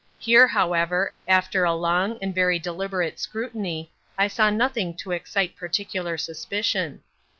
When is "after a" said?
1.27-1.75